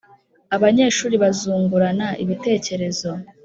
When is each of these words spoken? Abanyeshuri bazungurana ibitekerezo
Abanyeshuri 0.55 1.15
bazungurana 1.23 2.07
ibitekerezo 2.23 3.09